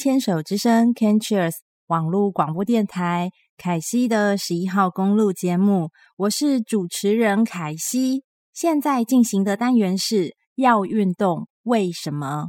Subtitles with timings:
[0.00, 1.56] 迎收听牵手之声 Can Cheers
[1.88, 8.24] 网络广播电台凯西的十一号公路节目，我是主持人凯西。
[8.54, 12.48] 现在进行的单元是要运动，为什么？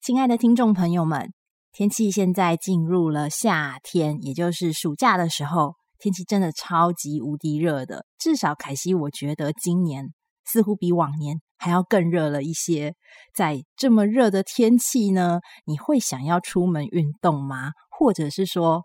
[0.00, 1.32] 亲爱的听众朋友们，
[1.70, 8.04] 天气现在进入了夏天，也就是暑假的时候，天气真的超级无敌热的。
[8.18, 10.12] 至少凯西，我觉得今年
[10.44, 12.94] 似乎比往年还要更热了一些。
[13.34, 17.72] 在这么热的天气呢，你会想要出门运动吗？
[17.90, 18.82] 或者是说，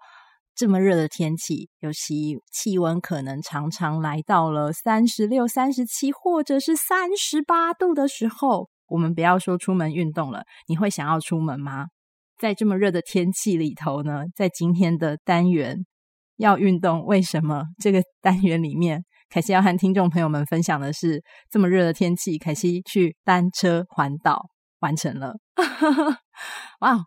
[0.56, 11.88] 这么热的天气，尤其气温可能常常来到了三十六、三十七，或者是三十八度的时候，我们不要说出门运动了，你会想要出门吗？
[12.40, 15.86] 在这么热的天气里头呢，在今天的单元
[16.38, 17.64] 要运动，为什么？
[17.80, 24.46] 这个单元里面，凯西要和听众朋友们分享的是，这么热的天气，凯西去单车环岛
[24.80, 25.36] 完成了。
[26.80, 26.98] 哇，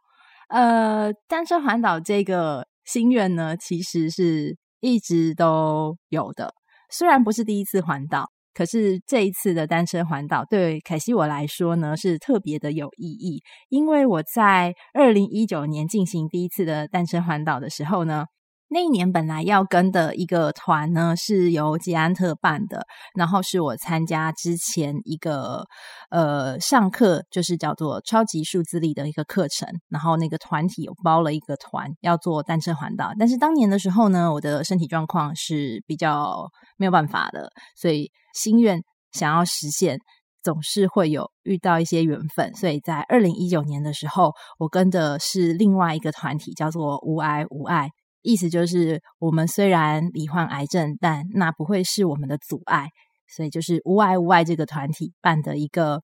[0.49, 6.53] 呃，单车环岛这个心愿呢，其实是一直都有的，
[6.91, 8.27] 虽然不是第一次环岛。
[8.53, 18.27] 可是这一次的单车环岛对凯西我来说呢，是特别的有意义，因为我在二零一九年进行第一次的单车环岛的时候呢。
[18.73, 25.65] 那一年本来要跟的一个团呢，是由捷安特办的，然后是我参加之前一个
[26.09, 39.99] 呃上课，就是叫做超级数字力的一个课程，然后那个团体有包了一个团要做单车环岛，但是当年的时候呢，我的身体状况是比较没有办法的，所以心愿想要实现，
[40.45, 47.91] 总是会有遇到一些缘分，所以在二零一九年的时候，我跟的是另外一个团体，叫做无爱无爱。
[48.23, 52.89] 意思就是，我们虽然罹患癌症，但那不会是我们的阻碍，
[53.29, 56.03] 所以就是无爱无爱这个团体办的一个。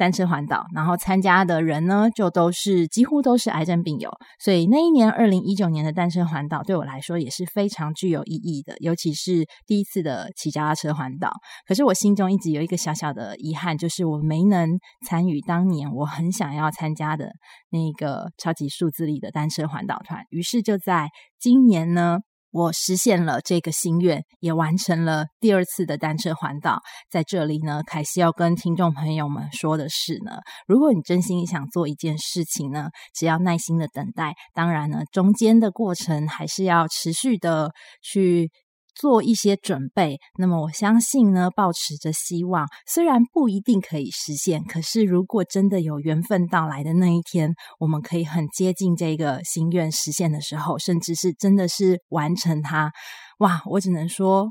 [0.00, 11.30] 单车环岛，然后参加的人呢，就都是几乎都是癌症病友，所以那一年二零一九年的单车环岛对我来说也是非常具有意义的，尤其是第一次的骑脚踏车环岛。
[11.68, 14.70] 可是我心中一直有一个小小的遗憾，就是我没能
[15.06, 17.30] 参与当年我很想要参加的
[17.68, 20.24] 那个超级数字力的单车环岛团。
[20.30, 22.20] 于是就在今年呢。
[22.50, 26.80] 我实现了这个心愿，也完成了第二次的单车环岛。
[27.10, 37.70] 在这里呢，凯西要跟听众朋友们说的是呢，如果你真心想做一件事情呢，只要耐心的等待，当然呢，中间的过程还是要持续的
[38.02, 38.50] 去。
[38.94, 52.92] 做一些准备，那么我相信呢，抱持着希望，虽然不一定可以实现，可是如果真的有缘分到来的那一天，我们可以很接近这个心愿实现的时候，甚至是真的是完成它，
[53.38, 53.62] 哇！
[53.66, 54.50] 我只能说，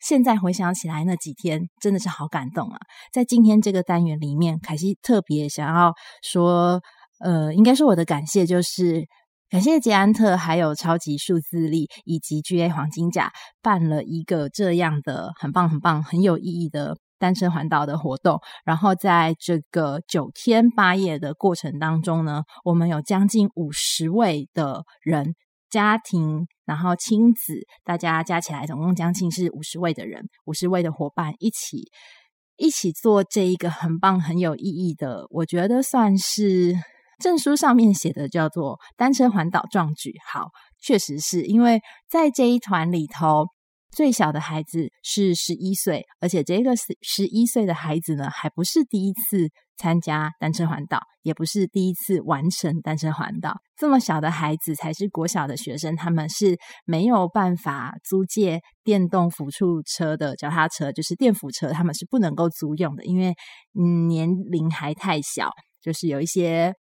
[0.00, 2.78] 现在回想起来那几天真的是好感动啊！
[3.12, 6.80] 在今天这个单元里面，凯西特别想要说，
[7.20, 9.06] 呃，应该说我的感谢就是。
[9.50, 13.32] 感谢捷安特，还有超级数字力以及 GA 黄金甲
[13.62, 18.38] 办了一个这样的很棒、很棒、很有意义的单身环岛的活动。
[18.66, 25.34] 然后在这个九天八夜的过程当中呢，我们有将近五十位的人
[25.70, 27.54] 家庭，然后亲子，
[27.84, 31.90] 大家加起来总共将近是五十位的人，五十位的伙伴一起
[32.58, 36.76] 一起做这一个很棒、很有意义的，我觉得算是。
[37.18, 40.48] 证书上面写的叫做单车环岛壮举，好，
[40.80, 43.46] 确实是因为在这一团里头，
[43.90, 53.56] 最小的孩子是十一岁，而且这个十十一岁的孩子呢，还不是第一次参加单车环岛，也不是第一次完成单车环岛。
[53.76, 63.34] 这么小的孩子才是国小的学生，他们是没有办法租借电动辅助车的脚踏车，就是电辅车，他们是不能够租用的，因为
[63.76, 65.50] 嗯年龄还太小，
[65.82, 66.72] 就是有一些。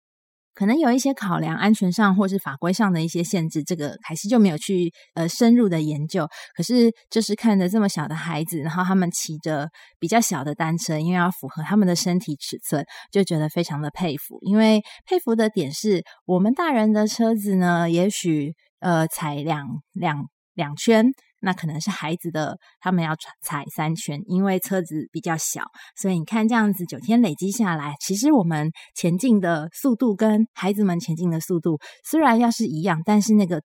[0.57, 6.27] 可能有一些考量，安全上或是法规上的一些限制，这个凯西就没有去呃深入的研究。
[6.55, 9.69] 可是就是看着这么小的孩子，然后他们骑着
[9.99, 14.39] 比较小的单车，因为要符合他们的身体尺寸，就觉得非常的佩服。
[14.41, 20.25] 因为佩服的点是我们大人的车子呢，也许呃踩两两
[20.55, 21.05] 两圈。
[21.41, 25.63] 那可能是孩子的，他们要踩三圈，因为车子比较小，
[25.95, 33.61] 所以你看这样子九天累积下来，其实我们前进的速度跟孩子们前进的速度虽然要是一样，但是那个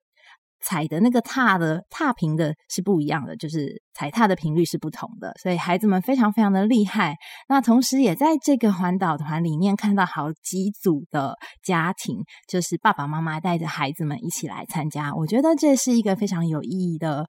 [0.61, 7.15] 踩的那个踏的踏频的是不一样的，就是踩踏的频率是不同的，所以孩子们非常非常的厉害。
[7.49, 17.27] 那同时也在这个环岛团里面看到好几组的家庭，就是爸爸妈妈带着孩子们一起来参加，我觉得这是一个非常有意义的。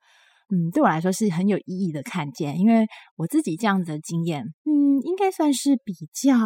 [0.51, 2.87] 嗯，对我来说是很有意义的看见，因为
[3.17, 6.37] 我自己这样子的经验，嗯，应该算是比较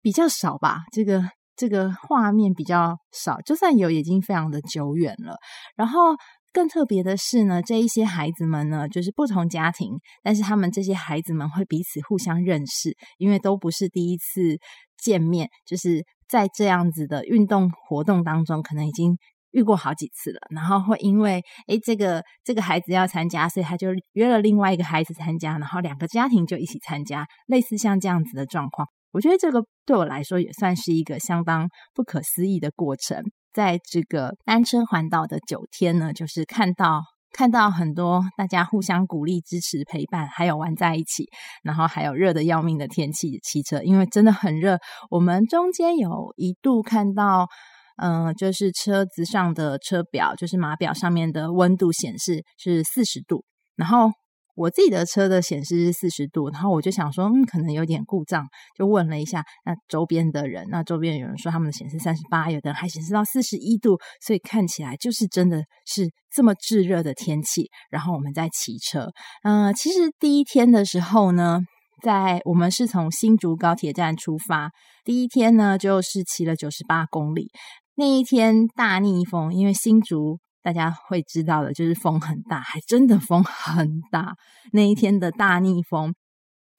[0.00, 0.84] 比较少吧。
[0.92, 1.24] 这个
[1.56, 5.36] 这个画面比较少，就算有，已经非常的久远了。
[5.74, 6.14] 然后
[6.52, 14.58] 更特别的是呢，这一些孩子们呢，就是不同家庭，但是他们这些孩子们会彼此互相认识，因为都不是第一次
[14.96, 19.18] 见面，就是在这样子的运动活动当中，可能已经
[19.56, 20.38] 遇过好几次了。
[20.54, 28.86] 然后会因为诶这个这个孩子要参加，所以他就约了另外一个孩子参加，然后两个家庭就一起参加，类似像这样子的状况。
[29.12, 33.22] 我觉得这个对我来说也算是一个相当不可思议的过程。
[33.54, 37.00] 在这个单车环岛的九天呢，就是看到
[37.32, 41.24] 看到很多大家互相鼓励、支持、陪伴，还有玩在一起，
[41.62, 44.78] 然后还有热得要命的天气骑车，因为真的很热。
[45.10, 47.46] 我们中间有一度看到，
[47.96, 53.44] 嗯、就是车子上的车表，就是码表上面的温度显示是四十度，
[53.76, 54.10] 然后。
[54.58, 67.68] 我自己的车的显示是四十度，然后我就想说，嗯，可能有点故障，就问了一下那周边的人，那周边有人说他们的显示三十八，有的人还显示到四十一度，所以看起来就是真的是这么炙热的天气。
[67.90, 69.10] 然后我们在骑车，
[69.42, 71.60] 嗯、其实第一天的时候呢，
[72.02, 74.70] 在我们是从新竹高铁站出发，
[75.04, 77.50] 第一天呢就是骑了九十八公里，
[77.96, 80.38] 那一天大逆风，因为新竹。
[80.62, 84.34] 大家会知道的，就是风很大，还真的风很大。
[84.72, 86.12] 那一天的大逆风，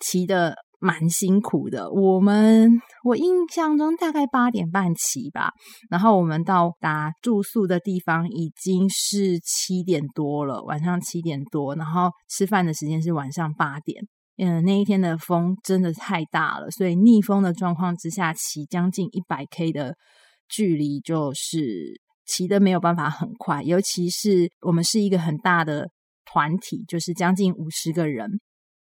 [0.01, 1.89] 骑得蛮辛苦的。
[1.89, 2.69] 我们
[3.05, 5.51] 我印象中大概八点半骑吧，
[5.89, 11.73] 然后我们到达住宿的地方已经是七点多了，晚上七点多。
[11.73, 14.03] 然后吃饭的时间是晚上八点。
[14.35, 19.95] 嗯，那一天的风真的太大了，所以逆风的状况之下，骑将近一百 K 的
[20.49, 22.01] 距离就是。
[22.29, 25.87] 骑得没有办法很快，尤其是我们是一个很大的
[26.25, 28.29] 团体，就是将近五十个人，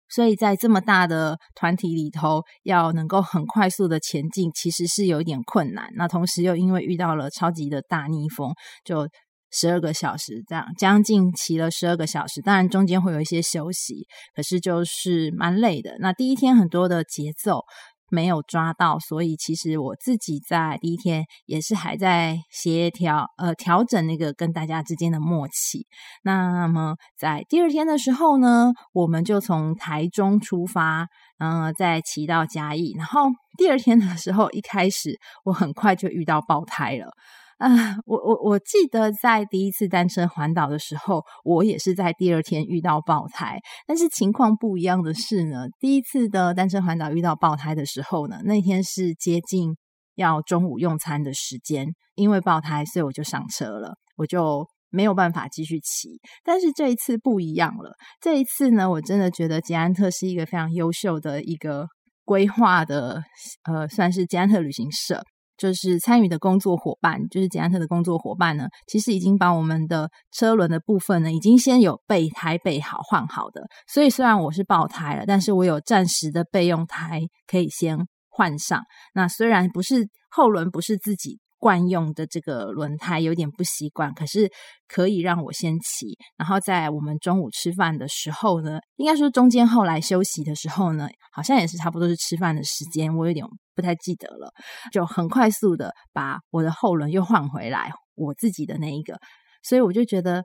[0.08, 5.88] 所以在这么大的团体里头，要能够很快速的前进，其实是有一点困难。
[5.94, 8.52] 那同时又因为遇到了超级的大逆风，
[8.84, 9.08] 就
[9.52, 12.42] 十二个小时这样，将近骑了十二个小时。
[12.42, 15.96] 当然中间会有一些休息，可是就是蛮累的。
[16.00, 17.62] 那第一天很多的节奏。
[18.08, 25.86] 没有抓到，所以其实我自己在第一天也是还在协调，呃，调整那个跟大家之间的默契。
[26.22, 31.08] 那么在第二天的时候呢，我们就从台中出发，
[31.38, 32.94] 嗯、呃，再骑到嘉义。
[32.96, 37.12] 然后第二天的时候，一开始我很快就遇到爆胎了。
[37.58, 43.58] 啊、我我我记得在第一次单车环岛的时候，我也是在第二天遇到爆胎。
[43.86, 49.74] 但是情况不一样的是呢，第一次的单车环岛遇到爆胎的时候呢，那天是接近
[50.16, 56.20] 要中午用餐的时间，因为爆胎，所以我就上车了，我就没有办法继续骑。
[56.44, 61.86] 但是这一次不一样了，这一次呢，我真的觉得捷安特是一个非常优秀的一个
[62.22, 63.22] 规划的，
[63.64, 65.22] 呃，算是捷安特旅行社。
[65.56, 73.62] 就是参与的工作伙伴，就是捷安特的工作伙伴呢，其实已经把我们的车轮的部分呢，已经先有备胎备好换好的。
[73.86, 77.98] 所以虽然我是爆胎了，但是我有暂时的备用胎可以先
[78.28, 78.82] 换上。
[79.14, 81.40] 那虽然不是后轮不是自己。
[81.58, 84.50] 惯用的这个轮胎有点不习惯，可是
[84.88, 86.16] 可以让我先骑。
[86.36, 93.44] 然后在我们中午吃饭的时候呢，应该说中间后来休息的时候呢，好像也是差不多是吃饭的时间，我有点
[93.75, 94.52] 不太记得了，
[94.92, 99.18] 就很快速的把我的后轮又换回来，我自己的那一个。
[99.62, 100.44] 所以我就觉得，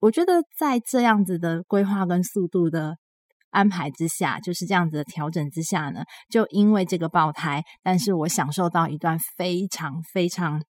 [0.00, 2.96] 我觉得在这样子的规划跟速度的。
[3.56, 10.62] 安排之下，就是这样子的调整之下呢，就因为这个爆胎，但是我享受到一段非常非常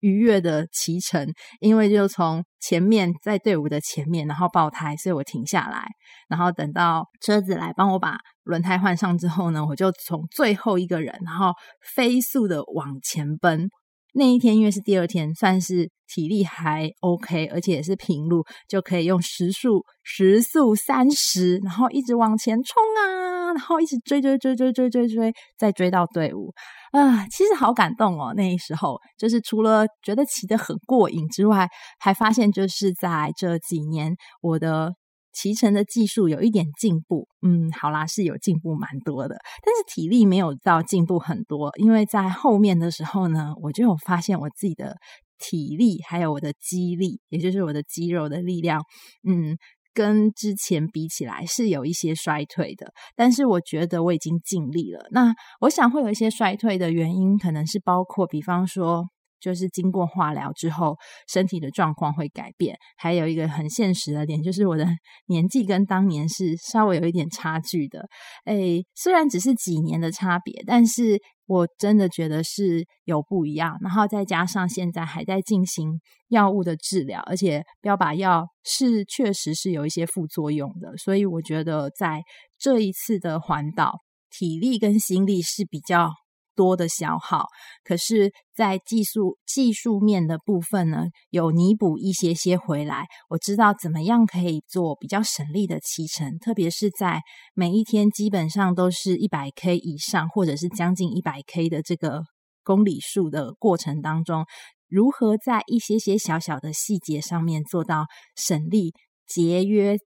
[0.00, 1.28] 愉悦的骑乘，
[1.60, 5.86] 因为就从前面在队伍的前面，然后爆胎，所以我停下来，
[6.30, 11.52] 然后等到车子来帮我把轮胎换上之后呢，我就从最后一个人，然后
[11.94, 13.68] 飞速的往前奔。
[14.14, 26.52] 那一天因为是第二天，算是体力还 OK，而且也是平路，就可以用时速时速三十，然后一直往前冲啊，然后一直追追追追追追追，再追到队伍
[26.92, 28.34] 啊、其实好感动哦。
[28.34, 34.92] 那时候就是除了觉得骑得很过瘾之外，还发现就是在这几年我的。
[35.32, 44.96] 骑乘的技术有一点进步，嗯，好啦，是有进步蛮多的，但是体力没有到进步很多，因为在后面的时候呢，我就有发现我自己的
[45.38, 48.82] 体力还有我的肌力，也就是我的肌肉的力量，
[49.28, 49.56] 嗯，
[49.94, 55.06] 跟之前比起来是有一些衰退的，但是我觉得我已经尽力了。
[55.12, 59.08] 那我想会有一些衰退的原因，可能是包括，比方说。
[59.40, 60.96] 就是经过化疗之后，
[61.28, 62.76] 身体的状况会改变。
[62.96, 64.86] 还有一个很现实的点，就是我的
[65.26, 68.08] 年纪跟当年是稍微有一点差距的。
[68.44, 73.76] 诶，虽然只是几年的差别，但是我真的觉得是有不一样。
[73.80, 82.22] 然后再加上现在还在进行药物的治疗，而且标靶药是确实是有一些副作用的，所以我觉得在
[82.58, 83.98] 这一次的环岛，
[84.30, 86.10] 体力跟心力是比较
[86.56, 87.46] 多的消耗，
[87.84, 93.06] 可是，在技术技术面的部分呢，有弥补一些些回来。
[93.30, 97.22] 我知道怎么样可以做比较省力的骑乘，特别是在
[97.54, 102.24] 每一天基本上都是一百 K 以上，或者是将近一百 K 的这个
[102.62, 104.44] 公里数的过程当中，
[104.88, 108.92] 如何在一些些小小的细节上面做到省力、
[109.26, 109.96] 节约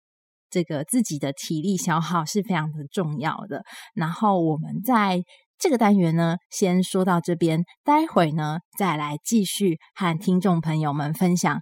[0.51, 3.65] 这个自己的体力消耗是非常的重要的。
[3.95, 5.25] 然后我们在。
[5.59, 11.61] 这个单元呢，先说到这边，待会呢再来继续和听众朋友们分享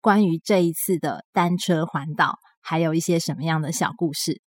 [0.00, 4.40] 关于这一次的单车环岛，还有一些什么样的小故事。